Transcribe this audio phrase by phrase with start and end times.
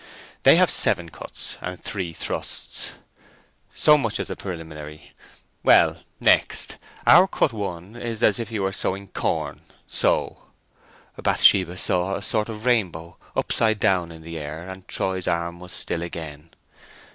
[0.41, 2.93] They have seven cuts and three thrusts.
[3.75, 5.13] So much as a preliminary.
[5.61, 10.39] Well, next, our cut one is as if you were sowing your corn—so."
[11.21, 15.71] Bathsheba saw a sort of rainbow, upside down in the air, and Troy's arm was
[15.71, 16.49] still again.